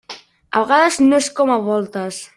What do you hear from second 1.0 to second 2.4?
no és com a voltes.